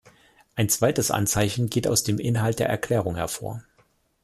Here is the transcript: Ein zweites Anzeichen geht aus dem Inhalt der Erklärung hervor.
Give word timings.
Ein 0.55 0.67
zweites 0.67 1.11
Anzeichen 1.11 1.69
geht 1.69 1.85
aus 1.87 2.03
dem 2.03 2.17
Inhalt 2.17 2.57
der 2.57 2.67
Erklärung 2.67 3.17
hervor. 3.17 3.63